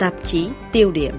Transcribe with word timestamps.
tạp 0.00 0.14
chí 0.24 0.48
tiêu 0.72 0.90
điểm. 0.90 1.14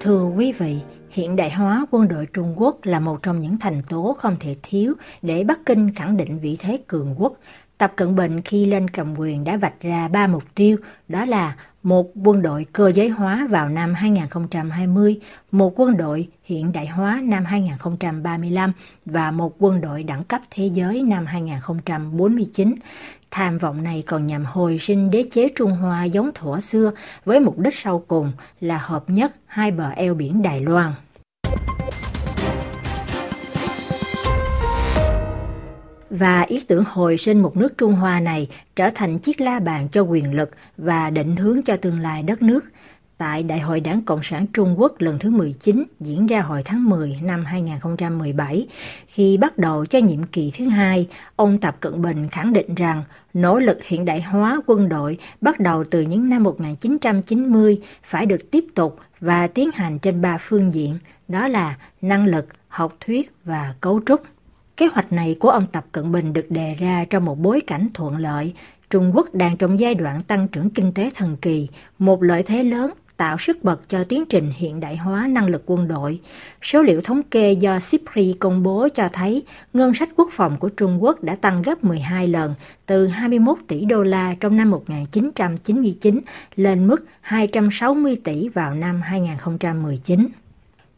Thưa 0.00 0.24
quý 0.24 0.52
vị, 0.52 0.76
hiện 1.10 1.36
đại 1.36 1.50
hóa 1.50 1.86
quân 1.90 2.08
đội 2.08 2.26
Trung 2.32 2.54
Quốc 2.56 2.78
là 2.82 3.00
một 3.00 3.22
trong 3.22 3.40
những 3.40 3.58
thành 3.58 3.82
tố 3.88 4.16
không 4.18 4.36
thể 4.40 4.56
thiếu 4.62 4.94
để 5.22 5.44
Bắc 5.44 5.66
Kinh 5.66 5.94
khẳng 5.94 6.16
định 6.16 6.38
vị 6.38 6.56
thế 6.60 6.78
cường 6.86 7.14
quốc. 7.18 7.32
Tập 7.78 7.92
Cận 7.96 8.14
Bình 8.14 8.40
khi 8.40 8.66
lên 8.66 8.90
cầm 8.90 9.18
quyền 9.18 9.44
đã 9.44 9.56
vạch 9.56 9.80
ra 9.80 10.08
ba 10.08 10.26
mục 10.26 10.42
tiêu, 10.54 10.76
đó 11.08 11.24
là 11.24 11.56
một 11.82 12.10
quân 12.24 12.42
đội 12.42 12.66
cơ 12.72 12.92
giới 12.94 13.08
hóa 13.08 13.46
vào 13.50 13.68
năm 13.68 13.94
2020, 13.94 15.20
một 15.50 15.80
quân 15.80 15.96
đội 15.96 16.28
hiện 16.44 16.72
đại 16.72 16.86
hóa 16.86 17.20
năm 17.24 17.44
2035 17.44 18.72
và 19.06 19.30
một 19.30 19.54
quân 19.58 19.80
đội 19.80 20.02
đẳng 20.02 20.24
cấp 20.24 20.40
thế 20.50 20.66
giới 20.66 21.02
năm 21.02 21.26
2049. 21.26 22.74
Tham 23.30 23.58
vọng 23.58 23.82
này 23.82 24.02
còn 24.06 24.26
nhằm 24.26 24.44
hồi 24.44 24.78
sinh 24.78 25.10
đế 25.10 25.24
chế 25.30 25.48
Trung 25.56 25.72
Hoa 25.72 26.04
giống 26.04 26.30
thuở 26.34 26.60
xưa 26.60 26.92
với 27.24 27.40
mục 27.40 27.58
đích 27.58 27.74
sau 27.74 28.04
cùng 28.08 28.32
là 28.60 28.78
hợp 28.78 29.04
nhất 29.10 29.32
hai 29.46 29.70
bờ 29.70 29.90
eo 29.90 30.14
biển 30.14 30.42
Đài 30.42 30.60
Loan. 30.60 30.92
Và 36.10 36.42
ý 36.42 36.64
tưởng 36.68 36.84
hồi 36.84 37.18
sinh 37.18 37.42
một 37.42 37.56
nước 37.56 37.78
Trung 37.78 37.92
Hoa 37.92 38.20
này 38.20 38.48
trở 38.76 38.90
thành 38.94 39.18
chiếc 39.18 39.40
la 39.40 39.60
bàn 39.60 39.88
cho 39.92 40.02
quyền 40.02 40.34
lực 40.34 40.50
và 40.76 41.10
định 41.10 41.36
hướng 41.36 41.62
cho 41.62 41.76
tương 41.76 42.00
lai 42.00 42.22
đất 42.22 42.42
nước. 42.42 42.64
Tại 43.18 43.42
Đại 43.42 43.60
hội 43.60 43.80
Đảng 43.80 44.02
Cộng 44.02 44.22
sản 44.22 44.46
Trung 44.52 44.80
Quốc 44.80 44.94
lần 44.98 45.18
thứ 45.18 45.30
19 45.30 45.84
diễn 46.00 46.26
ra 46.26 46.40
hồi 46.40 46.62
tháng 46.64 46.84
10 46.88 47.18
năm 47.22 47.44
2017, 47.44 48.66
khi 49.06 49.36
bắt 49.36 49.58
đầu 49.58 49.86
cho 49.86 49.98
nhiệm 49.98 50.22
kỳ 50.22 50.52
thứ 50.58 50.68
hai, 50.68 51.08
ông 51.36 51.58
Tập 51.58 51.76
Cận 51.80 52.02
Bình 52.02 52.28
khẳng 52.28 52.52
định 52.52 52.74
rằng 52.74 53.02
nỗ 53.34 53.58
lực 53.58 53.84
hiện 53.84 54.04
đại 54.04 54.22
hóa 54.22 54.60
quân 54.66 54.88
đội 54.88 55.18
bắt 55.40 55.60
đầu 55.60 55.84
từ 55.84 56.00
những 56.00 56.28
năm 56.28 56.42
1990 56.42 57.80
phải 58.04 58.26
được 58.26 58.50
tiếp 58.50 58.64
tục 58.74 58.98
và 59.20 59.46
tiến 59.46 59.70
hành 59.74 59.98
trên 59.98 60.20
ba 60.20 60.38
phương 60.40 60.74
diện, 60.74 60.98
đó 61.28 61.48
là 61.48 61.76
năng 62.00 62.26
lực, 62.26 62.46
học 62.68 62.96
thuyết 63.00 63.32
và 63.44 63.74
cấu 63.80 64.00
trúc. 64.06 64.22
Kế 64.78 64.86
hoạch 64.86 65.12
này 65.12 65.36
của 65.40 65.48
ông 65.48 65.66
Tập 65.72 65.86
Cận 65.92 66.12
Bình 66.12 66.32
được 66.32 66.46
đề 66.50 66.74
ra 66.74 67.04
trong 67.10 67.24
một 67.24 67.38
bối 67.38 67.60
cảnh 67.66 67.88
thuận 67.94 68.16
lợi. 68.16 68.54
Trung 68.90 69.12
Quốc 69.14 69.34
đang 69.34 69.56
trong 69.56 69.80
giai 69.80 69.94
đoạn 69.94 70.20
tăng 70.20 70.48
trưởng 70.48 70.70
kinh 70.70 70.92
tế 70.92 71.10
thần 71.14 71.36
kỳ, 71.42 71.68
một 71.98 72.22
lợi 72.22 72.42
thế 72.42 72.62
lớn 72.64 72.90
tạo 73.16 73.36
sức 73.38 73.64
bật 73.64 73.88
cho 73.88 74.04
tiến 74.04 74.24
trình 74.28 74.52
hiện 74.56 74.80
đại 74.80 74.96
hóa 74.96 75.26
năng 75.26 75.46
lực 75.46 75.62
quân 75.66 75.88
đội. 75.88 76.20
Số 76.62 76.82
liệu 76.82 77.00
thống 77.00 77.22
kê 77.22 77.52
do 77.52 77.78
CIPRI 77.90 78.36
công 78.38 78.62
bố 78.62 78.88
cho 78.94 79.08
thấy 79.12 79.42
ngân 79.72 79.94
sách 79.94 80.08
quốc 80.16 80.28
phòng 80.32 80.56
của 80.58 80.68
Trung 80.68 81.02
Quốc 81.02 81.22
đã 81.22 81.36
tăng 81.36 81.62
gấp 81.62 81.84
12 81.84 82.28
lần, 82.28 82.54
từ 82.86 83.06
21 83.06 83.58
tỷ 83.68 83.84
đô 83.84 84.02
la 84.02 84.34
trong 84.40 84.56
năm 84.56 84.70
1999 84.70 86.20
lên 86.56 86.88
mức 86.88 87.04
260 87.20 88.16
tỷ 88.24 88.48
vào 88.48 88.74
năm 88.74 89.00
2019. 89.02 90.28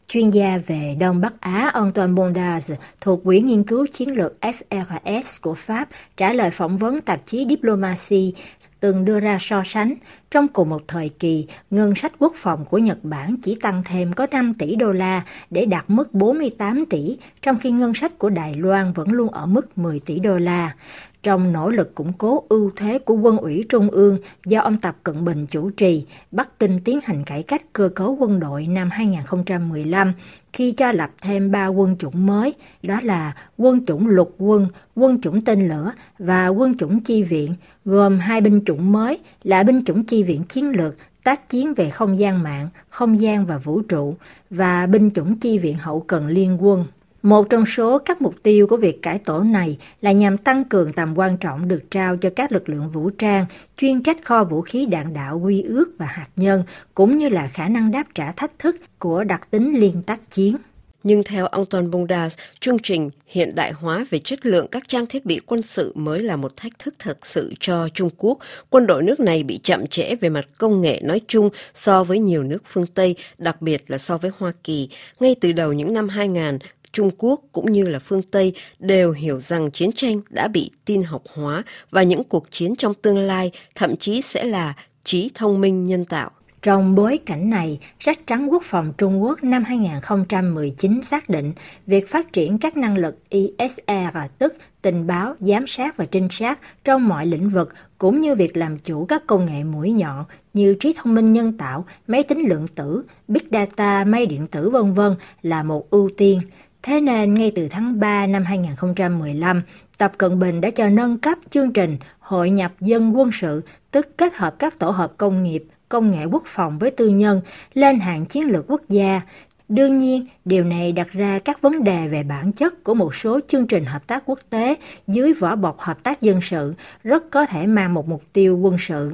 Chuyên 0.07 0.29
gia 0.29 0.57
về 0.67 0.95
Đông 0.99 1.21
Bắc 1.21 1.33
Á 1.39 1.71
Antoine 1.73 2.13
Bondaz 2.13 2.75
thuộc 3.01 3.23
Quỹ 3.23 3.39
nghiên 3.39 3.63
cứu 3.63 3.87
chiến 3.93 4.15
lược 4.15 4.33
FRS 4.41 5.37
của 5.41 5.55
Pháp 5.55 5.89
trả 6.17 6.33
lời 6.33 6.51
phỏng 6.51 6.77
vấn 6.77 7.01
tạp 7.01 7.21
chí 7.25 7.45
Diplomacy 7.49 8.33
từng 8.81 9.05
đưa 9.05 9.19
ra 9.19 9.37
so 9.41 9.63
sánh. 9.65 9.93
Trong 10.31 10.47
cùng 10.47 10.69
một 10.69 10.81
thời 10.87 11.09
kỳ, 11.09 11.47
ngân 11.69 11.95
sách 11.95 12.13
quốc 12.19 12.33
phòng 12.35 12.65
của 12.65 12.77
Nhật 12.77 12.97
Bản 13.03 13.35
chỉ 13.43 13.57
tăng 13.61 13.83
thêm 13.85 14.13
có 14.13 14.27
5 14.31 14.53
tỷ 14.53 14.75
đô 14.75 14.91
la 14.91 15.21
để 15.49 15.65
đạt 15.65 15.85
mức 15.87 16.13
48 16.13 16.85
tỷ, 16.85 17.17
trong 17.41 17.59
khi 17.59 17.71
ngân 17.71 17.93
sách 17.93 18.17
của 18.17 18.29
Đài 18.29 18.55
Loan 18.55 18.93
vẫn 18.93 19.11
luôn 19.11 19.29
ở 19.29 19.45
mức 19.45 19.77
10 19.77 19.99
tỷ 19.99 20.19
đô 20.19 20.37
la. 20.37 20.75
Trong 21.23 21.53
nỗ 21.53 21.69
lực 21.69 21.95
củng 21.95 22.13
cố 22.13 22.43
ưu 22.49 22.71
thế 22.75 22.99
của 22.99 23.13
quân 23.13 23.37
ủy 23.37 23.65
Trung 23.69 23.89
ương 23.89 24.17
do 24.45 24.61
ông 24.61 24.77
Tập 24.77 24.97
Cận 25.03 25.25
Bình 25.25 25.45
chủ 25.47 25.69
trì, 25.69 26.05
Bắc 26.31 26.59
Kinh 26.59 26.79
tiến 26.79 26.99
hành 27.03 27.23
cải 27.23 27.43
cách 27.43 27.61
cơ 27.73 27.89
cấu 27.95 28.15
quân 28.19 28.39
đội 28.39 28.67
năm 28.67 28.89
2015 28.91 30.13
khi 30.53 30.71
cho 30.71 30.91
lập 30.91 31.11
thêm 31.21 31.51
ba 31.51 31.67
quân 31.67 31.95
chủng 31.99 32.25
mới, 32.25 32.53
đó 32.83 32.99
là 33.03 33.35
quân 33.57 33.85
chủng 33.85 34.07
lục 34.07 34.35
quân, 34.37 34.67
quân 34.95 35.21
chủng 35.21 35.41
tên 35.41 35.69
lửa 35.69 35.91
và 36.19 36.47
quân 36.47 36.77
chủng 36.77 36.99
chi 36.99 37.23
viện, 37.23 37.55
gồm 37.85 38.19
hai 38.19 38.41
binh 38.41 38.61
chủng 38.65 38.91
mới 38.91 39.19
là 39.43 39.63
binh 39.63 39.85
chủng 39.85 40.03
chi 40.03 40.23
viện 40.23 40.43
chiến 40.43 40.69
lược 40.69 40.95
tác 41.23 41.49
chiến 41.49 41.73
về 41.73 41.89
không 41.89 42.19
gian 42.19 42.43
mạng, 42.43 42.69
không 42.89 43.21
gian 43.21 43.45
và 43.45 43.57
vũ 43.57 43.81
trụ 43.81 44.15
và 44.49 44.87
binh 44.87 45.09
chủng 45.09 45.39
chi 45.39 45.57
viện 45.57 45.77
hậu 45.77 45.99
cần 45.99 46.27
liên 46.27 46.57
quân. 46.65 46.85
Một 47.23 47.49
trong 47.49 47.65
số 47.65 47.97
các 47.97 48.21
mục 48.21 48.35
tiêu 48.43 48.67
của 48.67 48.77
việc 48.77 49.01
cải 49.01 49.19
tổ 49.19 49.39
này 49.39 49.77
là 50.01 50.11
nhằm 50.11 50.37
tăng 50.37 50.63
cường 50.63 50.93
tầm 50.93 51.17
quan 51.17 51.37
trọng 51.37 51.67
được 51.67 51.91
trao 51.91 52.17
cho 52.17 52.29
các 52.35 52.51
lực 52.51 52.69
lượng 52.69 52.89
vũ 52.89 53.09
trang 53.09 53.45
chuyên 53.77 54.03
trách 54.03 54.17
kho 54.25 54.43
vũ 54.43 54.61
khí 54.61 54.85
đạn 54.85 55.13
đạo 55.13 55.39
quy 55.39 55.61
ước 55.61 55.91
và 55.97 56.05
hạt 56.05 56.27
nhân, 56.35 56.63
cũng 56.95 57.17
như 57.17 57.29
là 57.29 57.47
khả 57.47 57.67
năng 57.67 57.91
đáp 57.91 58.03
trả 58.15 58.31
thách 58.31 58.59
thức 58.59 58.75
của 58.99 59.23
đặc 59.23 59.47
tính 59.51 59.79
liên 59.79 60.01
tác 60.01 60.31
chiến. 60.31 60.55
Nhưng 61.03 61.23
theo 61.23 61.45
ông 61.45 61.65
Ton 61.65 61.91
Bundas, 61.91 62.37
chương 62.59 62.77
trình 62.83 63.09
hiện 63.27 63.55
đại 63.55 63.71
hóa 63.71 64.05
về 64.09 64.19
chất 64.19 64.45
lượng 64.45 64.67
các 64.67 64.83
trang 64.87 65.05
thiết 65.05 65.25
bị 65.25 65.39
quân 65.45 65.61
sự 65.61 65.91
mới 65.95 66.23
là 66.23 66.35
một 66.35 66.57
thách 66.57 66.79
thức 66.79 66.93
thực 66.99 67.25
sự 67.25 67.53
cho 67.59 67.89
Trung 67.93 68.09
Quốc. 68.17 68.37
Quân 68.69 68.87
đội 68.87 69.03
nước 69.03 69.19
này 69.19 69.43
bị 69.43 69.59
chậm 69.63 69.87
trễ 69.87 70.15
về 70.15 70.29
mặt 70.29 70.47
công 70.57 70.81
nghệ 70.81 70.99
nói 71.03 71.21
chung 71.27 71.49
so 71.73 72.03
với 72.03 72.19
nhiều 72.19 72.43
nước 72.43 72.63
phương 72.65 72.87
Tây, 72.87 73.15
đặc 73.37 73.61
biệt 73.61 73.83
là 73.87 73.97
so 73.97 74.17
với 74.17 74.31
Hoa 74.37 74.53
Kỳ. 74.63 74.89
Ngay 75.19 75.35
từ 75.41 75.51
đầu 75.51 75.73
những 75.73 75.93
năm 75.93 76.09
2000, 76.09 76.57
Trung 76.91 77.11
Quốc 77.17 77.41
cũng 77.51 77.71
như 77.71 77.85
là 77.87 77.99
phương 77.99 78.21
Tây 78.21 78.53
đều 78.79 79.11
hiểu 79.11 79.39
rằng 79.39 79.71
chiến 79.71 79.91
tranh 79.95 80.21
đã 80.29 80.47
bị 80.47 80.71
tin 80.85 81.03
học 81.03 81.23
hóa 81.33 81.63
và 81.91 82.03
những 82.03 82.23
cuộc 82.23 82.51
chiến 82.51 82.75
trong 82.75 82.93
tương 82.93 83.17
lai 83.17 83.51
thậm 83.75 83.97
chí 83.97 84.21
sẽ 84.21 84.43
là 84.43 84.73
trí 85.03 85.31
thông 85.33 85.61
minh 85.61 85.87
nhân 85.87 86.05
tạo. 86.05 86.31
Trong 86.61 86.95
bối 86.95 87.19
cảnh 87.25 87.49
này, 87.49 87.79
sách 87.99 88.19
trắng 88.27 88.51
quốc 88.51 88.63
phòng 88.65 88.93
Trung 88.97 89.23
Quốc 89.23 89.43
năm 89.43 89.63
2019 89.63 91.01
xác 91.01 91.29
định 91.29 91.53
việc 91.87 92.09
phát 92.09 92.33
triển 92.33 92.57
các 92.57 92.77
năng 92.77 92.97
lực 92.97 93.29
ISR 93.29 94.17
tức 94.37 94.53
tình 94.81 95.07
báo, 95.07 95.35
giám 95.39 95.67
sát 95.67 95.97
và 95.97 96.05
trinh 96.05 96.27
sát 96.31 96.59
trong 96.83 97.07
mọi 97.07 97.25
lĩnh 97.25 97.49
vực 97.49 97.73
cũng 97.97 98.21
như 98.21 98.35
việc 98.35 98.57
làm 98.57 98.79
chủ 98.79 99.05
các 99.05 99.27
công 99.27 99.45
nghệ 99.45 99.63
mũi 99.63 99.91
nhọn 99.91 100.25
như 100.53 100.75
trí 100.79 100.93
thông 100.97 101.15
minh 101.15 101.33
nhân 101.33 101.57
tạo, 101.57 101.85
máy 102.07 102.23
tính 102.23 102.39
lượng 102.39 102.67
tử, 102.67 103.03
big 103.27 103.43
data, 103.51 104.03
máy 104.03 104.25
điện 104.25 104.47
tử 104.47 104.69
vân 104.69 104.93
vân 104.93 105.15
là 105.41 105.63
một 105.63 105.89
ưu 105.89 106.09
tiên. 106.17 106.41
Thế 106.83 107.01
nên 107.01 107.33
ngay 107.33 107.51
từ 107.55 107.67
tháng 107.71 107.99
3 107.99 108.27
năm 108.27 108.43
2015, 108.43 109.61
Tập 109.97 110.11
Cận 110.17 110.39
Bình 110.39 110.61
đã 110.61 110.69
cho 110.69 110.89
nâng 110.89 111.17
cấp 111.17 111.37
chương 111.49 111.73
trình 111.73 111.97
hội 112.19 112.49
nhập 112.49 112.71
dân 112.79 113.17
quân 113.17 113.29
sự, 113.33 113.61
tức 113.91 114.17
kết 114.17 114.35
hợp 114.35 114.55
các 114.59 114.79
tổ 114.79 114.89
hợp 114.89 115.13
công 115.17 115.43
nghiệp, 115.43 115.63
công 115.91 116.11
nghệ 116.11 116.25
quốc 116.25 116.43
phòng 116.45 116.79
với 116.79 116.91
tư 116.91 117.07
nhân 117.09 117.41
lên 117.73 117.99
hạng 117.99 118.25
chiến 118.25 118.43
lược 118.43 118.65
quốc 118.67 118.81
gia. 118.89 119.21
Đương 119.69 119.97
nhiên, 119.97 120.25
điều 120.45 120.63
này 120.63 120.91
đặt 120.91 121.11
ra 121.11 121.39
các 121.45 121.61
vấn 121.61 121.83
đề 121.83 122.07
về 122.07 122.23
bản 122.23 122.51
chất 122.51 122.83
của 122.83 122.93
một 122.93 123.15
số 123.15 123.39
chương 123.47 123.67
trình 123.67 123.85
hợp 123.85 124.07
tác 124.07 124.23
quốc 124.25 124.39
tế 124.49 124.75
dưới 125.07 125.33
vỏ 125.33 125.55
bọc 125.55 125.79
hợp 125.79 126.03
tác 126.03 126.21
dân 126.21 126.41
sự, 126.41 126.73
rất 127.03 127.23
có 127.31 127.45
thể 127.45 127.67
mang 127.67 127.93
một 127.93 128.07
mục 128.07 128.23
tiêu 128.33 128.57
quân 128.57 128.77
sự. 128.79 129.11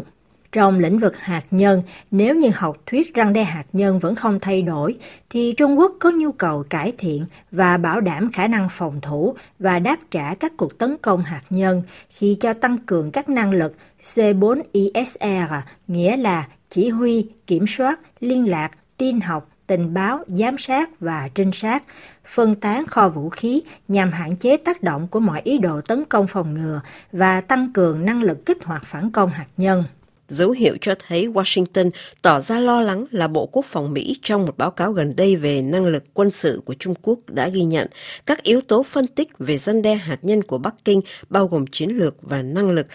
Trong 0.52 0.80
lĩnh 0.80 1.00
vực 1.00 1.18
hạt 1.18 1.44
nhân, 1.52 1.84
nếu 2.12 2.36
như 2.36 2.50
học 2.56 2.78
thuyết 2.86 3.14
răng 3.14 3.34
đe 3.34 3.44
hạt 3.44 3.66
nhân 3.74 4.00
vẫn 4.00 4.16
không 4.16 4.40
thay 4.40 4.62
đổi, 4.62 4.96
thì 5.30 5.54
Trung 5.58 5.80
Quốc 5.80 5.92
có 6.00 6.12
nhu 6.12 6.32
cầu 6.32 6.64
cải 6.70 6.94
thiện 6.98 7.26
và 7.52 7.78
bảo 7.78 8.02
đảm 8.02 8.32
khả 8.32 8.48
năng 8.48 8.68
phòng 8.72 9.02
thủ 9.02 9.36
và 9.60 9.80
đáp 9.80 9.98
trả 10.12 10.36
các 10.36 10.54
cuộc 10.58 10.78
tấn 10.78 10.98
công 11.02 11.24
hạt 11.24 11.42
nhân 11.50 11.84
khi 12.10 12.38
cho 12.40 12.54
tăng 12.54 12.78
cường 12.78 13.12
các 13.12 13.30
năng 13.30 13.52
lực 13.52 13.76
C4ISR, 14.04 15.62
nghĩa 15.88 16.18
là 16.18 16.48
chỉ 16.70 16.90
huy, 16.90 17.30
kiểm 17.48 17.66
soát, 17.68 18.00
liên 18.20 18.50
lạc, 18.50 18.72
tin 18.98 19.22
học, 19.22 19.50
tình 19.68 19.94
báo, 19.94 20.24
giám 20.28 20.58
sát 20.58 21.00
và 21.00 21.30
trinh 21.36 21.52
sát, 21.52 21.84
phân 22.26 22.56
tán 22.56 22.86
kho 22.88 23.10
vũ 23.10 23.30
khí 23.30 23.62
nhằm 23.88 24.12
hạn 24.12 24.36
chế 24.36 24.58
tác 24.58 24.84
động 24.84 25.08
của 25.08 25.20
mọi 25.20 25.42
ý 25.44 25.58
đồ 25.58 25.82
tấn 25.82 26.06
công 26.06 26.28
phòng 26.28 26.54
ngừa 26.54 26.82
và 27.12 27.42
tăng 27.42 27.74
cường 27.74 28.06
năng 28.06 28.24
lực 28.24 28.46
kích 28.46 28.64
hoạt 28.64 28.86
phản 28.86 29.12
công 29.12 29.30
hạt 29.30 29.48
nhân. 29.58 29.84
Dấu 30.30 30.52
hiệu 30.52 30.78
cho 30.82 30.96
thấy 31.08 31.28
Washington 31.28 31.90
tỏ 32.22 32.40
ra 32.40 32.60
lo 32.60 32.82
lắng 32.82 33.06
là 33.12 33.28
Bộ 33.28 33.46
Quốc 33.46 33.66
phòng 33.66 33.94
Mỹ 33.94 34.20
trong 34.24 34.46
một 34.46 34.58
báo 34.58 34.72
cáo 34.72 34.92
gần 34.92 35.16
đây 35.16 35.36
về 35.36 35.62
năng 35.62 35.86
lực 35.86 36.04
quân 36.14 36.32
sự 36.32 36.62
của 36.66 36.74
Trung 36.80 36.94
Quốc 37.02 37.20
đã 37.28 37.50
ghi 37.50 37.64
nhận 37.64 37.88
các 38.26 38.44
yếu 38.44 38.62
tố 38.62 38.84
phân 38.84 39.08
tích 39.08 39.30
về 39.40 39.58
dân 39.58 39.82
đe 39.82 39.96
hạt 39.96 40.18
nhân 40.22 40.44
của 40.44 40.58
Bắc 40.58 40.76
Kinh 40.86 41.02
bao 41.30 41.48
gồm 41.48 41.68
chiến 41.68 41.98
lược 41.98 42.16
và 42.22 42.42
năng 42.42 42.70
lực 42.70 42.88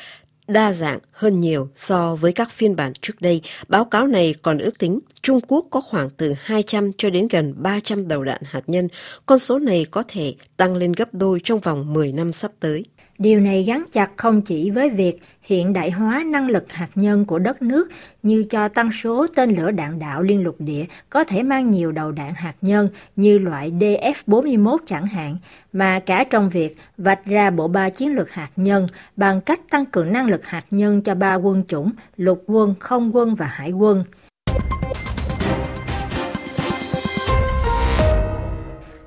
đa 0.53 0.73
dạng 0.73 0.99
hơn 1.13 1.41
nhiều 1.41 1.69
so 1.77 2.15
với 2.15 2.33
các 2.33 2.51
phiên 2.51 2.77
bản 2.77 2.93
trước 3.01 3.21
đây. 3.21 3.41
Báo 3.69 3.85
cáo 3.85 4.07
này 4.07 4.35
còn 4.43 4.59
ước 4.59 4.79
tính 4.79 5.01
Trung 5.23 5.41
Quốc 5.49 5.67
có 5.71 5.81
khoảng 5.81 6.11
từ 6.11 6.35
200 6.41 6.93
cho 6.99 7.11
đến 7.11 7.29
gần 7.31 7.55
300 7.57 8.09
đầu 8.09 8.25
đạn 8.25 8.41
hạt 8.45 8.63
nhân. 8.67 8.89
Con 9.27 9.39
số 9.39 9.59
này 9.59 9.87
có 9.91 10.05
thể 10.09 10.35
tăng 10.57 10.77
lên 10.77 10.93
gấp 10.93 11.15
đôi 11.15 11.41
trong 11.45 11.61
vòng 11.61 11.93
10 11.93 12.13
năm 12.13 12.33
sắp 12.33 12.53
tới. 12.61 12.85
Điều 13.23 13.41
này 13.41 13.63
gắn 13.63 13.85
chặt 13.93 14.11
không 14.17 14.41
chỉ 14.41 14.71
với 14.71 14.91
việc 14.91 15.19
hiện 15.43 15.73
đại 15.73 15.91
hóa 15.91 16.23
năng 16.27 16.51
lực 16.51 16.73
hạt 16.73 16.89
nhân 16.95 17.25
của 17.25 17.39
đất 17.39 17.63
nước 17.63 17.91
như 18.23 18.45
cho 18.51 18.69
tăng 18.69 18.93
số 18.93 19.27
tên 19.35 19.55
lửa 19.57 19.71
đạn 19.71 19.99
đạo 19.99 20.23
liên 20.23 20.43
lục 20.43 20.57
địa 20.59 20.85
có 21.11 21.25
thể 21.25 21.43
mang 21.43 21.71
nhiều 21.71 21.93
đầu 21.93 22.13
đạn 22.13 22.35
hạt 22.35 22.55
nhân 22.61 22.89
như 23.17 23.39
loại 23.39 23.71
DF-41 23.71 24.77
chẳng 24.87 25.07
hạn, 25.07 25.37
mà 25.73 26.01
cả 26.01 26.25
trong 26.31 26.51
việc 26.51 26.77
vạch 26.99 27.25
ra 27.25 27.51
bộ 27.51 27.69
ba 27.69 27.91
chiến 27.91 28.15
lược 28.15 28.31
hạt 28.31 28.51
nhân 28.57 28.87
bằng 29.17 29.41
cách 29.41 29.61
tăng 29.71 29.87
cường 29.87 30.13
năng 30.13 30.27
lực 30.27 30.47
hạt 30.47 30.65
nhân 30.71 31.03
cho 31.03 31.15
ba 31.15 31.35
quân 31.35 31.65
chủng, 31.69 31.91
lục 32.17 32.43
quân, 32.47 32.75
không 32.79 33.17
quân 33.17 33.35
và 33.35 33.47
hải 33.47 33.73
quân. 33.73 34.05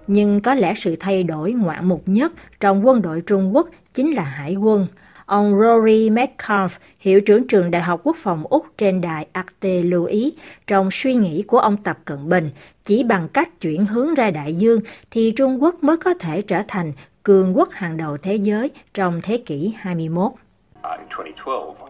Nhưng 0.07 0.41
có 0.41 0.53
lẽ 0.53 0.73
sự 0.75 0.95
thay 0.99 1.23
đổi 1.23 1.51
ngoạn 1.51 1.89
mục 1.89 2.03
nhất 2.05 2.33
trong 2.59 2.87
quân 2.87 3.01
đội 3.01 3.21
Trung 3.21 3.55
Quốc 3.55 3.69
chính 3.95 4.15
là 4.15 4.23
hải 4.23 4.55
quân. 4.55 4.87
Ông 5.25 5.59
Rory 5.61 6.09
Metcalf, 6.09 6.69
hiệu 6.99 7.21
trưởng 7.21 7.47
trường 7.47 7.71
Đại 7.71 7.81
học 7.81 8.01
Quốc 8.03 8.15
phòng 8.19 8.43
Úc 8.49 8.65
trên 8.77 9.01
đài 9.01 9.27
Arte 9.31 9.81
lưu 9.81 10.05
ý, 10.05 10.33
trong 10.67 10.89
suy 10.91 11.15
nghĩ 11.15 11.43
của 11.47 11.59
ông 11.59 11.77
Tập 11.77 11.97
Cận 12.05 12.29
Bình, 12.29 12.51
chỉ 12.83 13.03
bằng 13.03 13.29
cách 13.29 13.61
chuyển 13.61 13.85
hướng 13.85 14.13
ra 14.13 14.31
đại 14.31 14.53
dương 14.53 14.79
thì 15.11 15.33
Trung 15.37 15.63
Quốc 15.63 15.83
mới 15.83 15.97
có 15.97 16.13
thể 16.13 16.41
trở 16.41 16.61
thành 16.67 16.93
cường 17.23 17.57
quốc 17.57 17.69
hàng 17.71 17.97
đầu 17.97 18.17
thế 18.17 18.35
giới 18.35 18.71
trong 18.93 19.21
thế 19.23 19.37
kỷ 19.45 19.73
21. 19.77 20.31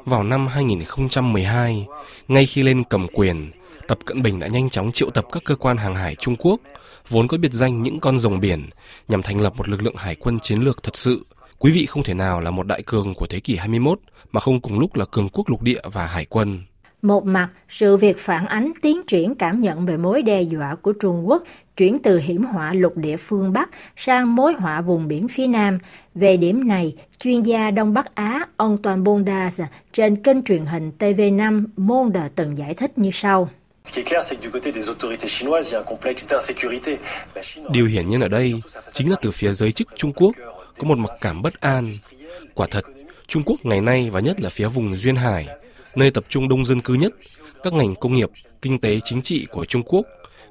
Vào 0.06 0.24
năm 0.24 0.48
2012, 0.48 1.88
ngay 2.28 2.46
khi 2.46 2.64
lên 2.64 2.84
cầm 2.90 3.08
quyền, 3.14 3.52
Tập 3.88 3.98
Cận 4.06 4.22
Bình 4.22 4.40
đã 4.40 4.48
nhanh 4.48 4.70
chóng 4.70 4.92
triệu 4.92 5.10
tập 5.10 5.26
các 5.32 5.44
cơ 5.46 5.56
quan 5.56 5.78
hàng 5.78 5.96
hải 5.96 6.16
Trung 6.16 6.36
Quốc, 6.40 6.60
vốn 7.10 7.28
có 7.28 7.38
biệt 7.38 7.52
danh 7.52 7.82
những 7.82 8.00
con 8.00 8.20
rồng 8.20 8.40
biển, 8.40 8.70
nhằm 9.08 9.22
thành 9.22 9.42
lập 9.42 9.54
một 9.58 9.70
lực 9.70 9.84
lượng 9.84 9.96
hải 9.98 10.16
quân 10.16 10.40
chiến 10.40 10.60
lược 10.60 10.84
thật 10.84 10.98
sự. 10.98 11.26
Quý 11.66 11.72
vị 11.72 11.86
không 11.86 12.04
thể 12.04 12.14
nào 12.14 12.42
là 12.42 12.52
một 12.52 12.68
đại 12.68 12.82
cường 12.86 13.14
của 13.14 13.28
thế 13.28 13.40
kỷ 13.40 13.56
21 13.56 14.00
mà 14.32 14.40
không 14.40 14.62
cùng 14.62 14.80
lúc 14.80 14.96
là 14.96 15.06
cường 15.06 15.30
quốc 15.30 15.50
lục 15.50 15.62
địa 15.62 15.82
và 15.84 16.06
hải 16.06 16.26
quân. 16.26 16.60
Một 17.02 17.26
mặt, 17.26 17.50
sự 17.70 17.98
việc 17.98 18.20
phản 18.20 18.46
ánh 18.46 18.72
tiến 18.82 19.02
triển 19.08 19.36
cảm 19.36 19.62
nhận 19.62 19.86
về 19.86 19.98
mối 19.98 20.22
đe 20.22 20.42
dọa 20.42 20.76
của 20.76 20.94
Trung 20.94 21.30
Quốc 21.30 21.44
chuyển 21.78 22.00
từ 22.00 22.20
hiểm 22.20 22.44
họa 22.44 22.74
lục 22.74 22.98
địa 22.98 23.18
phương 23.18 23.54
Bắc 23.54 23.70
sang 23.96 24.36
mối 24.36 24.54
họa 24.54 24.82
vùng 24.82 25.08
biển 25.08 25.28
phía 25.28 25.48
Nam. 25.48 25.80
Về 26.16 26.38
điểm 26.38 26.68
này, 26.68 26.96
chuyên 27.20 27.42
gia 27.42 27.72
Đông 27.72 27.94
Bắc 27.94 28.16
Á 28.16 28.46
ông 28.58 28.78
Toàn 28.78 29.04
Bondas 29.04 29.62
trên 29.94 30.16
kênh 30.16 30.44
truyền 30.44 30.66
hình 30.66 30.92
TV5 31.00 31.66
Monde 31.78 32.30
từng 32.36 32.58
giải 32.58 32.74
thích 32.74 32.98
như 32.98 33.10
sau. 33.14 33.50
Điều 37.70 37.86
hiển 37.86 38.08
nhiên 38.08 38.22
ở 38.22 38.28
đây 38.28 38.62
chính 38.92 39.10
là 39.10 39.16
từ 39.22 39.32
phía 39.32 39.52
giới 39.52 39.72
chức 39.72 39.88
Trung 39.96 40.14
Quốc 40.16 40.36
có 40.80 40.88
một 40.88 40.98
mặc 40.98 41.12
cảm 41.22 41.42
bất 41.42 41.62
an. 41.62 41.98
Quả 42.54 42.68
thật, 42.72 42.86
Trung 43.28 43.44
Quốc 43.46 43.66
ngày 43.66 43.82
nay 43.82 44.10
và 44.10 44.20
nhất 44.20 44.42
là 44.42 44.50
phía 44.50 44.68
vùng 44.68 44.96
Duyên 44.96 45.16
Hải, 45.16 45.48
nơi 45.96 46.12
tập 46.12 46.26
trung 46.30 46.50
đông 46.50 46.66
dân 46.66 46.82
cư 46.82 46.94
nhất, 46.94 47.14
các 47.64 47.74
ngành 47.74 47.96
công 47.96 48.14
nghiệp, 48.14 48.30
kinh 48.62 48.80
tế, 48.80 49.00
chính 49.04 49.22
trị 49.22 49.48
của 49.52 49.66
Trung 49.66 49.84
Quốc 49.86 50.06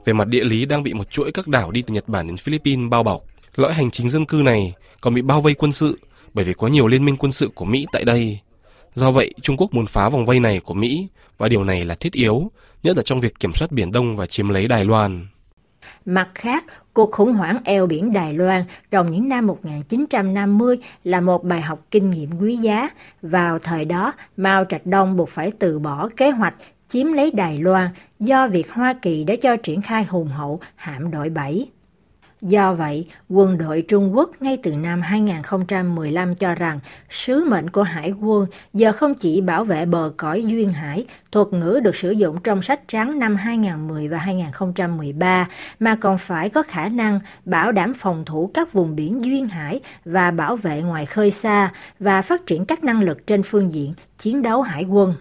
về 0.05 0.13
mặt 0.13 0.29
địa 0.29 0.45
lý 0.45 0.65
đang 0.65 0.83
bị 0.83 0.95
một 0.95 1.11
chuỗi 1.11 1.33
các 1.33 1.49
đảo 1.49 1.71
đi 1.71 1.83
từ 1.83 1.95
Nhật 1.95 2.09
Bản 2.09 2.27
đến 2.27 2.37
Philippines 2.37 2.91
bao 2.91 3.03
bọc. 3.03 3.23
Lõi 3.57 3.73
hành 3.73 3.91
chính 3.91 4.11
dân 4.11 4.27
cư 4.27 4.37
này 4.45 4.73
còn 5.01 5.15
bị 5.15 5.23
bao 5.23 5.41
vây 5.41 5.55
quân 5.55 5.73
sự 5.73 5.99
bởi 6.35 6.45
vì 6.45 6.53
có 6.53 6.67
nhiều 6.67 6.87
liên 6.87 7.05
minh 7.05 7.17
quân 7.17 7.33
sự 7.33 7.51
của 7.55 7.65
Mỹ 7.65 7.87
tại 7.93 8.05
đây. 8.05 8.41
Do 8.95 9.11
vậy, 9.11 9.35
Trung 9.43 9.57
Quốc 9.57 9.75
muốn 9.75 9.87
phá 9.87 10.09
vòng 10.09 10.27
vây 10.27 10.41
này 10.41 10.61
của 10.61 10.75
Mỹ 10.75 11.09
và 11.39 11.49
điều 11.49 11.65
này 11.65 11.85
là 11.85 11.95
thiết 11.95 12.13
yếu, 12.13 12.51
nhất 12.83 12.97
là 12.97 13.03
trong 13.03 13.21
việc 13.21 13.41
kiểm 13.41 13.55
soát 13.55 13.73
Biển 13.73 13.93
Đông 13.93 14.17
và 14.17 14.27
chiếm 14.27 14.49
lấy 14.49 14.69
Đài 14.69 14.85
Loan. 14.85 15.27
Mặt 16.05 16.29
khác, 16.35 16.65
cuộc 16.93 17.13
khủng 17.13 17.33
hoảng 17.33 17.59
eo 17.65 17.87
biển 17.87 18.13
Đài 18.13 18.35
Loan 18.35 18.65
trong 18.91 19.11
những 19.11 19.29
năm 19.29 19.47
1950 19.47 20.79
là 21.05 21.21
một 21.21 21.45
bài 21.45 21.61
học 21.61 21.87
kinh 21.91 22.11
nghiệm 22.11 22.31
quý 22.41 22.57
giá. 22.57 22.89
Vào 23.23 23.59
thời 23.59 23.85
đó, 23.85 24.13
Mao 24.37 24.65
Trạch 24.65 24.87
Đông 24.87 25.17
buộc 25.17 25.29
phải 25.29 25.53
từ 25.59 25.79
bỏ 25.79 26.09
kế 26.17 26.31
hoạch 26.31 26.55
chiếm 26.89 27.13
lấy 27.13 27.31
Đài 27.31 27.59
Loan 27.59 27.89
do 28.19 28.49
việc 28.49 28.71
Hoa 28.71 28.95
Kỳ 29.03 29.25
đã 29.25 29.35
cho 29.43 29.57
triển 29.57 29.83
khai 29.83 30.05
hùng 30.05 30.29
hậu 30.29 30.61
hạm 30.77 31.11
đội 31.11 31.31
7. 31.31 31.69
Do 32.45 32.75
vậy, 32.75 33.07
quân 33.29 33.59
đội 33.59 33.85
Trung 33.89 34.17
Quốc 34.17 34.31
ngay 34.41 34.59
từ 34.63 34.75
năm 34.75 35.03
2015 35.03 36.35
cho 36.35 36.55
rằng 36.55 36.81
sứ 37.11 37.45
mệnh 37.45 37.71
của 37.71 37.83
hải 37.83 38.11
quân 38.11 38.47
giờ 38.73 38.93
không 38.93 39.15
chỉ 39.15 39.41
bảo 39.41 39.65
vệ 39.65 39.87
bờ 39.87 40.13
cõi 40.17 40.45
duyên 40.47 40.73
hải, 40.73 41.07
thuật 41.33 41.49
ngữ 41.53 41.81
được 41.85 41.97
sử 41.97 42.11
dụng 42.11 42.37
trong 42.45 42.63
sách 42.63 42.81
trắng 42.89 43.19
năm 43.19 43.37
2010 43.37 44.09
và 44.09 44.19
2013, 44.19 45.49
mà 45.79 45.97
còn 46.01 46.19
phải 46.19 46.49
có 46.49 46.63
khả 46.63 46.89
năng 46.89 47.21
bảo 47.45 47.73
đảm 47.73 47.95
phòng 47.95 48.25
thủ 48.25 48.51
các 48.55 48.73
vùng 48.73 48.97
biển 48.97 49.25
duyên 49.25 49.49
hải 49.49 49.81
và 50.05 50.31
bảo 50.31 50.57
vệ 50.57 50.83
ngoài 50.83 51.07
khơi 51.07 51.31
xa 51.31 51.73
và 51.99 52.23
phát 52.23 52.47
triển 52.47 52.65
các 52.65 52.85
năng 52.85 53.03
lực 53.03 53.27
trên 53.27 53.43
phương 53.43 53.73
diện 53.73 53.95
chiến 54.19 54.43
đấu 54.43 54.63
hải 54.63 54.85
quân. 54.85 55.15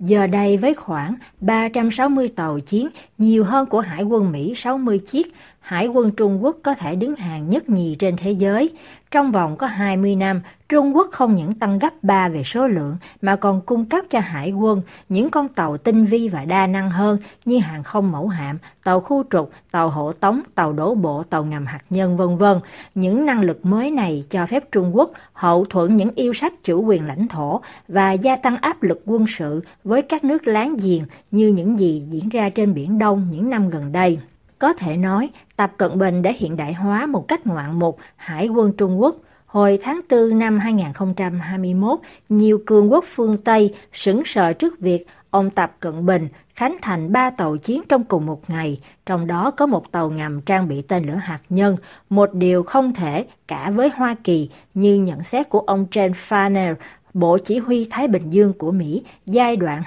Giờ 0.00 0.26
đây 0.26 0.56
với 0.56 0.74
khoảng 0.74 1.14
360 1.40 2.28
tàu 2.28 2.60
chiến, 2.60 2.88
nhiều 3.18 3.44
hơn 3.44 3.66
của 3.66 3.80
Hải 3.80 4.02
quân 4.02 4.32
Mỹ 4.32 4.52
60 4.56 4.98
chiếc, 4.98 5.34
Hải 5.70 5.86
quân 5.86 6.10
Trung 6.10 6.44
Quốc 6.44 6.56
có 6.62 6.74
thể 6.74 6.96
đứng 6.96 7.16
hàng 7.16 7.50
nhất 7.50 7.68
nhì 7.68 7.96
trên 7.98 8.16
thế 8.16 8.30
giới. 8.30 8.70
Trong 9.10 9.32
vòng 9.32 9.56
có 9.56 9.66
20 9.66 10.16
năm, 10.16 10.40
Trung 10.68 10.96
Quốc 10.96 11.08
không 11.12 11.34
những 11.34 11.54
tăng 11.54 11.78
gấp 11.78 11.90
3 12.02 12.28
về 12.28 12.44
số 12.44 12.68
lượng 12.68 12.96
mà 13.22 13.36
còn 13.36 13.60
cung 13.60 13.84
cấp 13.84 14.04
cho 14.10 14.20
hải 14.20 14.52
quân 14.52 14.82
những 15.08 15.30
con 15.30 15.48
tàu 15.48 15.76
tinh 15.76 16.04
vi 16.04 16.28
và 16.28 16.44
đa 16.44 16.66
năng 16.66 16.90
hơn 16.90 17.18
như 17.44 17.58
hàng 17.58 17.82
không 17.82 18.12
mẫu 18.12 18.28
hạm, 18.28 18.58
tàu 18.84 19.00
khu 19.00 19.24
trục, 19.30 19.50
tàu 19.70 19.88
hộ 19.88 20.12
tống, 20.12 20.40
tàu 20.54 20.72
đổ 20.72 20.94
bộ, 20.94 21.22
tàu 21.30 21.44
ngầm 21.44 21.66
hạt 21.66 21.82
nhân 21.90 22.16
vân 22.16 22.36
vân. 22.36 22.60
Những 22.94 23.26
năng 23.26 23.40
lực 23.40 23.66
mới 23.66 23.90
này 23.90 24.24
cho 24.30 24.46
phép 24.46 24.72
Trung 24.72 24.96
Quốc 24.96 25.10
hậu 25.32 25.64
thuẫn 25.64 25.96
những 25.96 26.10
yêu 26.14 26.32
sách 26.32 26.52
chủ 26.64 26.82
quyền 26.82 27.06
lãnh 27.06 27.28
thổ 27.28 27.60
và 27.88 28.12
gia 28.12 28.36
tăng 28.36 28.56
áp 28.56 28.82
lực 28.82 29.02
quân 29.06 29.24
sự 29.38 29.60
với 29.84 30.02
các 30.02 30.24
nước 30.24 30.48
láng 30.48 30.76
giềng 30.82 31.02
như 31.30 31.48
những 31.48 31.78
gì 31.78 32.02
diễn 32.10 32.28
ra 32.28 32.48
trên 32.48 32.74
Biển 32.74 32.98
Đông 32.98 33.28
những 33.30 33.50
năm 33.50 33.70
gần 33.70 33.92
đây. 33.92 34.18
Có 34.60 34.72
thể 34.72 34.96
nói, 34.96 35.30
Tập 35.56 35.72
Cận 35.76 35.98
Bình 35.98 36.22
đã 36.22 36.32
hiện 36.36 36.56
đại 36.56 36.72
hóa 36.72 37.06
một 37.06 37.28
cách 37.28 37.46
ngoạn 37.46 37.78
mục 37.78 37.98
Hải 38.16 38.48
quân 38.48 38.72
Trung 38.78 39.00
Quốc. 39.00 39.16
Hồi 39.46 39.78
tháng 39.82 40.00
4 40.10 40.38
năm 40.38 40.58
2021, 40.58 42.00
nhiều 42.28 42.62
cường 42.66 42.92
quốc 42.92 43.04
phương 43.08 43.38
Tây 43.38 43.74
sững 43.92 44.24
sờ 44.24 44.52
trước 44.52 44.80
việc 44.80 45.06
ông 45.30 45.50
Tập 45.50 45.76
Cận 45.80 46.06
Bình 46.06 46.28
khánh 46.54 46.76
thành 46.82 47.12
ba 47.12 47.30
tàu 47.30 47.56
chiến 47.56 47.82
trong 47.88 48.04
cùng 48.04 48.26
một 48.26 48.50
ngày, 48.50 48.80
trong 49.06 49.26
đó 49.26 49.50
có 49.50 49.66
một 49.66 49.92
tàu 49.92 50.10
ngầm 50.10 50.40
trang 50.40 50.68
bị 50.68 50.82
tên 50.82 51.06
lửa 51.06 51.14
hạt 51.14 51.40
nhân, 51.48 51.76
một 52.10 52.34
điều 52.34 52.62
không 52.62 52.94
thể 52.94 53.26
cả 53.48 53.70
với 53.70 53.90
Hoa 53.94 54.14
Kỳ 54.24 54.50
như 54.74 54.94
nhận 54.94 55.24
xét 55.24 55.48
của 55.48 55.60
ông 55.60 55.86
James 55.90 56.12
Farner, 56.28 56.74
Bộ 57.14 57.38
Chỉ 57.38 57.58
huy 57.58 57.86
Thái 57.90 58.08
Bình 58.08 58.30
Dương 58.30 58.52
của 58.52 58.72
Mỹ 58.72 59.02
giai 59.26 59.56
đoạn 59.56 59.82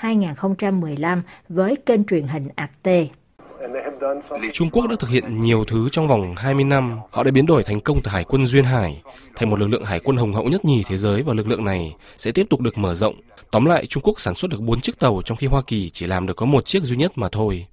2021-2015 0.00 1.22
với 1.48 1.76
kênh 1.86 2.04
truyền 2.04 2.28
hình 2.28 2.48
Arte. 2.54 3.06
Trung 4.52 4.70
Quốc 4.70 4.86
đã 4.86 4.96
thực 4.98 5.10
hiện 5.10 5.40
nhiều 5.40 5.64
thứ 5.64 5.88
trong 5.92 6.08
vòng 6.08 6.34
20 6.36 6.64
năm. 6.64 6.98
Họ 7.10 7.24
đã 7.24 7.30
biến 7.30 7.46
đổi 7.46 7.62
thành 7.62 7.80
công 7.80 8.02
từ 8.02 8.10
Hải 8.10 8.24
quân 8.24 8.46
Duyên 8.46 8.64
Hải 8.64 9.02
thành 9.36 9.50
một 9.50 9.58
lực 9.58 9.66
lượng 9.66 9.84
hải 9.84 10.00
quân 10.00 10.16
hùng 10.16 10.32
hậu 10.32 10.44
nhất 10.44 10.64
nhì 10.64 10.82
thế 10.86 10.96
giới 10.96 11.22
và 11.22 11.34
lực 11.34 11.48
lượng 11.48 11.64
này 11.64 11.94
sẽ 12.16 12.32
tiếp 12.32 12.46
tục 12.50 12.60
được 12.60 12.78
mở 12.78 12.94
rộng. 12.94 13.14
Tóm 13.50 13.64
lại, 13.64 13.86
Trung 13.86 14.02
Quốc 14.02 14.20
sản 14.20 14.34
xuất 14.34 14.50
được 14.50 14.60
4 14.60 14.80
chiếc 14.80 14.98
tàu 14.98 15.22
trong 15.24 15.36
khi 15.36 15.46
Hoa 15.46 15.62
Kỳ 15.66 15.90
chỉ 15.90 16.06
làm 16.06 16.26
được 16.26 16.36
có 16.36 16.46
một 16.46 16.66
chiếc 16.66 16.82
duy 16.82 16.96
nhất 16.96 17.12
mà 17.18 17.28
thôi. 17.32 17.66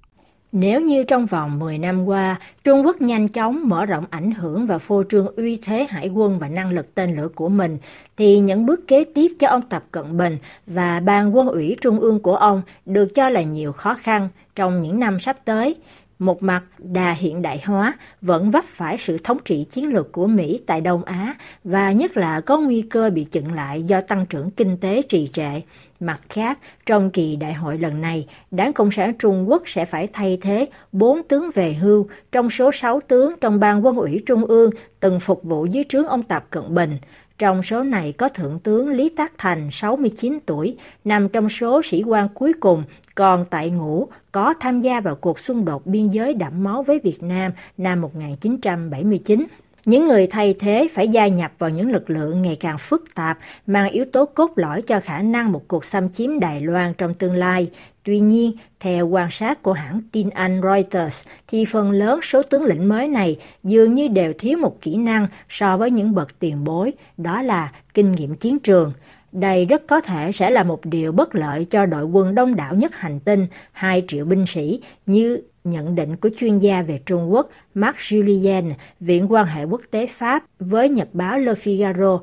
Nếu 0.52 0.80
như 0.80 1.04
trong 1.04 1.26
vòng 1.26 1.58
10 1.58 1.78
năm 1.78 2.04
qua, 2.04 2.36
Trung 2.64 2.86
Quốc 2.86 3.00
nhanh 3.00 3.28
chóng 3.28 3.68
mở 3.68 3.86
rộng 3.86 4.04
ảnh 4.10 4.32
hưởng 4.32 4.66
và 4.66 4.78
phô 4.78 5.02
trương 5.10 5.36
uy 5.36 5.58
thế 5.62 5.86
hải 5.90 6.08
quân 6.08 6.38
và 6.38 6.48
năng 6.48 6.70
lực 6.70 6.94
tên 6.94 7.16
lửa 7.16 7.28
của 7.34 7.48
mình, 7.48 7.78
thì 8.16 8.38
những 8.38 8.66
bước 8.66 8.88
kế 8.88 9.04
tiếp 9.04 9.32
cho 9.38 9.48
ông 9.48 9.62
Tập 9.62 9.84
Cận 9.90 10.16
Bình 10.16 10.38
và 10.66 11.00
ban 11.00 11.36
quân 11.36 11.48
ủy 11.48 11.76
trung 11.80 12.00
ương 12.00 12.20
của 12.20 12.36
ông 12.36 12.62
được 12.86 13.14
cho 13.14 13.28
là 13.28 13.42
nhiều 13.42 13.72
khó 13.72 13.94
khăn 13.94 14.28
trong 14.54 14.82
những 14.82 15.00
năm 15.00 15.18
sắp 15.18 15.36
tới. 15.44 15.76
Một 16.22 16.42
mặt, 16.42 16.62
đà 16.78 17.12
hiện 17.12 17.42
đại 17.42 17.62
hóa 17.64 17.94
vẫn 18.20 18.50
vấp 18.50 18.64
phải 18.64 18.98
sự 18.98 19.18
thống 19.24 19.38
trị 19.44 19.66
chiến 19.70 19.92
lược 19.92 20.12
của 20.12 20.26
Mỹ 20.26 20.60
tại 20.66 20.80
Đông 20.80 21.04
Á 21.04 21.34
và 21.64 21.92
nhất 21.92 22.16
là 22.16 22.40
có 22.40 22.58
nguy 22.58 22.82
cơ 22.82 23.10
bị 23.10 23.26
chững 23.30 23.52
lại 23.52 23.82
do 23.82 24.00
tăng 24.00 24.26
trưởng 24.26 24.50
kinh 24.50 24.76
tế 24.76 25.02
trì 25.08 25.30
trệ. 25.32 25.60
Mặt 26.00 26.20
khác, 26.28 26.58
trong 26.86 27.10
kỳ 27.10 27.36
đại 27.36 27.54
hội 27.54 27.78
lần 27.78 28.00
này, 28.00 28.26
Đảng 28.50 28.72
Cộng 28.72 28.90
sản 28.90 29.14
Trung 29.18 29.50
Quốc 29.50 29.62
sẽ 29.66 29.84
phải 29.84 30.08
thay 30.12 30.38
thế 30.42 30.66
4 30.92 31.22
tướng 31.22 31.50
về 31.54 31.74
hưu 31.74 32.08
trong 32.32 32.50
số 32.50 32.72
6 32.72 33.00
tướng 33.08 33.34
trong 33.40 33.60
ban 33.60 33.86
quân 33.86 33.96
ủy 33.96 34.22
Trung 34.26 34.44
ương 34.44 34.70
từng 35.00 35.20
phục 35.20 35.42
vụ 35.42 35.66
dưới 35.66 35.84
trướng 35.88 36.06
ông 36.06 36.22
Tập 36.22 36.46
Cận 36.50 36.74
Bình. 36.74 36.98
Trong 37.42 37.62
số 37.62 37.82
này 37.82 38.12
có 38.12 38.28
Thượng 38.28 38.58
tướng 38.58 38.88
Lý 38.88 39.08
Tác 39.08 39.32
Thành 39.38 39.70
69 39.70 40.38
tuổi, 40.46 40.76
nằm 41.04 41.28
trong 41.28 41.48
số 41.48 41.82
sĩ 41.84 42.02
quan 42.02 42.28
cuối 42.34 42.52
cùng, 42.60 42.84
còn 43.14 43.44
tại 43.50 43.70
ngũ 43.70 44.08
có 44.32 44.54
tham 44.60 44.80
gia 44.80 45.00
vào 45.00 45.14
cuộc 45.14 45.38
xung 45.38 45.64
đột 45.64 45.86
biên 45.86 46.08
giới 46.08 46.34
đẫm 46.34 46.64
máu 46.64 46.82
với 46.82 46.98
Việt 46.98 47.22
Nam 47.22 47.52
năm 47.78 48.00
1979. 48.00 49.46
Những 49.84 50.06
người 50.06 50.26
thay 50.26 50.54
thế 50.58 50.88
phải 50.94 51.08
gia 51.08 51.26
nhập 51.26 51.52
vào 51.58 51.70
những 51.70 51.90
lực 51.90 52.10
lượng 52.10 52.42
ngày 52.42 52.56
càng 52.60 52.78
phức 52.78 53.14
tạp, 53.14 53.38
mang 53.66 53.90
yếu 53.90 54.04
tố 54.04 54.24
cốt 54.24 54.52
lõi 54.56 54.82
cho 54.82 55.00
khả 55.00 55.22
năng 55.22 55.52
một 55.52 55.68
cuộc 55.68 55.84
xâm 55.84 56.12
chiếm 56.12 56.40
Đài 56.40 56.60
Loan 56.60 56.94
trong 56.94 57.14
tương 57.14 57.34
lai. 57.34 57.70
Tuy 58.04 58.20
nhiên, 58.20 58.52
theo 58.80 59.08
quan 59.08 59.30
sát 59.30 59.62
của 59.62 59.72
hãng 59.72 60.00
tin 60.12 60.30
Anh 60.30 60.60
Reuters, 60.62 61.24
thì 61.48 61.64
phần 61.64 61.90
lớn 61.90 62.20
số 62.22 62.42
tướng 62.42 62.64
lĩnh 62.64 62.88
mới 62.88 63.08
này 63.08 63.38
dường 63.64 63.94
như 63.94 64.08
đều 64.08 64.32
thiếu 64.38 64.58
một 64.58 64.80
kỹ 64.80 64.96
năng 64.96 65.26
so 65.48 65.76
với 65.76 65.90
những 65.90 66.14
bậc 66.14 66.38
tiền 66.38 66.64
bối, 66.64 66.92
đó 67.16 67.42
là 67.42 67.72
kinh 67.94 68.12
nghiệm 68.12 68.34
chiến 68.34 68.58
trường. 68.58 68.92
Đây 69.32 69.64
rất 69.64 69.86
có 69.86 70.00
thể 70.00 70.32
sẽ 70.32 70.50
là 70.50 70.62
một 70.62 70.80
điều 70.84 71.12
bất 71.12 71.34
lợi 71.34 71.64
cho 71.64 71.86
đội 71.86 72.04
quân 72.04 72.34
đông 72.34 72.56
đảo 72.56 72.74
nhất 72.74 72.94
hành 72.94 73.20
tinh, 73.20 73.46
2 73.72 74.04
triệu 74.08 74.24
binh 74.24 74.46
sĩ, 74.46 74.80
như 75.06 75.40
nhận 75.64 75.94
định 75.94 76.16
của 76.16 76.30
chuyên 76.38 76.58
gia 76.58 76.82
về 76.82 77.00
Trung 77.06 77.32
Quốc 77.32 77.48
Marc 77.74 77.96
Julien, 77.96 78.72
Viện 79.00 79.32
quan 79.32 79.46
hệ 79.46 79.64
quốc 79.64 79.80
tế 79.90 80.06
Pháp 80.06 80.44
với 80.58 80.88
nhật 80.88 81.08
báo 81.12 81.38
Le 81.38 81.52
Figaro. 81.52 82.18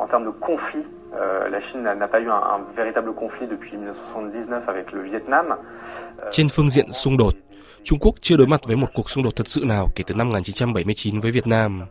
En 0.00 0.08
termes 0.12 0.34
de 0.34 0.46
conflit, 0.46 0.82
Euh, 1.16 1.48
la 1.52 1.60
Chine 1.60 1.82
n'a 1.82 2.08
pas 2.08 2.20
eu 2.20 2.30
un, 2.30 2.42
un 2.54 2.60
véritable 2.76 3.14
conflit 3.14 3.46
depuis 3.46 3.76
1979 3.76 4.68
avec 4.68 4.92
le 4.92 5.02
Vietnam. 5.02 5.46
Euh, 5.50 6.30
Trên 6.30 6.48
phương 6.48 6.70
diện 6.70 6.92
xung 6.92 7.16
đột, 7.16 7.34
Trung 7.84 7.98
Quốc 7.98 8.14
chưa 8.20 8.36
đối 8.36 8.46
mặt 8.46 8.60
với 8.66 8.76
một 8.76 8.88
cuộc 8.94 9.10
xung 9.10 9.24
đột 9.24 9.36
thật 9.36 9.48
sự 9.48 9.64
nào 9.64 9.88
kể 9.94 10.04
từ 10.06 10.14
năm 10.14 10.28
1979 10.28 11.20
với 11.20 11.30
Việt 11.30 11.46
Nam. 11.46 11.82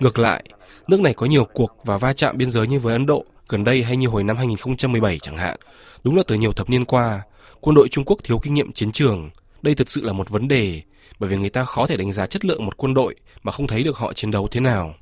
Ngược 0.00 0.18
lại, 0.18 0.44
nước 0.88 1.00
này 1.00 1.14
có 1.14 1.26
nhiều 1.26 1.44
cuộc 1.44 1.76
và 1.84 1.98
va 1.98 2.12
chạm 2.12 2.36
biên 2.36 2.50
giới 2.50 2.66
như 2.66 2.78
với 2.78 2.92
Ấn 2.92 3.06
Độ 3.06 3.24
gần 3.48 3.64
đây 3.64 3.82
hay 3.82 3.96
như 3.96 4.08
hồi 4.08 4.24
năm 4.24 4.36
2017 4.36 5.18
chẳng 5.18 5.36
hạn. 5.36 5.56
Đúng 6.04 6.16
là 6.16 6.22
từ 6.26 6.34
nhiều 6.34 6.52
thập 6.52 6.70
niên 6.70 6.84
qua, 6.84 7.22
quân 7.60 7.74
đội 7.74 7.88
Trung 7.88 8.04
Quốc 8.04 8.18
thiếu 8.24 8.38
kinh 8.42 8.54
nghiệm 8.54 8.72
chiến 8.72 8.92
trường. 8.92 9.30
Đây 9.62 9.74
thực 9.74 9.88
sự 9.88 10.04
là 10.04 10.12
một 10.12 10.30
vấn 10.30 10.48
đề, 10.48 10.82
bởi 11.18 11.30
vì 11.30 11.36
người 11.36 11.50
ta 11.50 11.64
khó 11.64 11.86
thể 11.86 11.96
đánh 11.96 12.12
giá 12.12 12.26
chất 12.26 12.44
lượng 12.44 12.64
một 12.64 12.76
quân 12.76 12.94
đội 12.94 13.14
mà 13.42 13.52
không 13.52 13.66
thấy 13.66 13.82
được 13.82 13.96
họ 13.96 14.12
chiến 14.12 14.30
đấu 14.30 14.48
thế 14.50 14.60
nào. 14.60 14.94